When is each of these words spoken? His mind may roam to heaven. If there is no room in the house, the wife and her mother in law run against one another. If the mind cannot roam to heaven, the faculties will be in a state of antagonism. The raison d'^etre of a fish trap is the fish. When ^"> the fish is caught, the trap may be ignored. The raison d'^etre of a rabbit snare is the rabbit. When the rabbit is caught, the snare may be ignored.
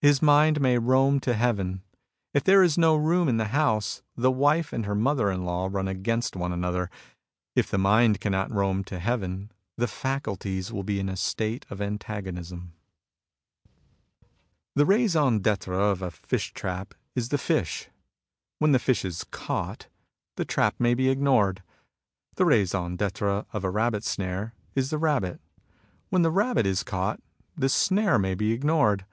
His 0.00 0.22
mind 0.22 0.58
may 0.58 0.78
roam 0.78 1.20
to 1.20 1.34
heaven. 1.34 1.82
If 2.32 2.44
there 2.44 2.62
is 2.62 2.78
no 2.78 2.96
room 2.96 3.28
in 3.28 3.36
the 3.36 3.48
house, 3.52 4.00
the 4.16 4.30
wife 4.30 4.72
and 4.72 4.86
her 4.86 4.94
mother 4.94 5.30
in 5.30 5.44
law 5.44 5.68
run 5.70 5.86
against 5.86 6.34
one 6.34 6.50
another. 6.50 6.88
If 7.54 7.70
the 7.70 7.76
mind 7.76 8.18
cannot 8.18 8.50
roam 8.50 8.84
to 8.84 8.98
heaven, 8.98 9.52
the 9.76 9.86
faculties 9.86 10.72
will 10.72 10.82
be 10.82 10.98
in 10.98 11.10
a 11.10 11.14
state 11.18 11.66
of 11.68 11.82
antagonism. 11.82 12.72
The 14.74 14.86
raison 14.86 15.40
d'^etre 15.40 15.74
of 15.74 16.00
a 16.00 16.10
fish 16.10 16.54
trap 16.54 16.94
is 17.14 17.28
the 17.28 17.36
fish. 17.36 17.90
When 18.58 18.70
^"> 18.70 18.72
the 18.72 18.78
fish 18.78 19.04
is 19.04 19.24
caught, 19.24 19.88
the 20.36 20.46
trap 20.46 20.76
may 20.78 20.94
be 20.94 21.10
ignored. 21.10 21.62
The 22.36 22.46
raison 22.46 22.96
d'^etre 22.96 23.44
of 23.52 23.62
a 23.62 23.68
rabbit 23.70 24.04
snare 24.04 24.54
is 24.74 24.88
the 24.88 24.96
rabbit. 24.96 25.38
When 26.08 26.22
the 26.22 26.30
rabbit 26.30 26.64
is 26.64 26.82
caught, 26.82 27.20
the 27.58 27.68
snare 27.68 28.18
may 28.18 28.34
be 28.34 28.54
ignored. 28.54 29.04